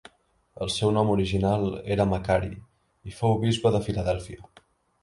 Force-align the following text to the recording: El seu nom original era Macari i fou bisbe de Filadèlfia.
El 0.65 0.69
seu 0.75 0.93
nom 0.95 1.11
original 1.15 1.67
era 1.97 2.09
Macari 2.15 2.53
i 2.57 3.15
fou 3.21 3.39
bisbe 3.47 3.79
de 3.79 3.85
Filadèlfia. 3.91 4.53